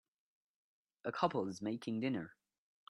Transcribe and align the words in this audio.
a 1.05 1.11
couple 1.11 1.47
is 1.47 1.61
making 1.61 1.99
dinner 1.99 2.33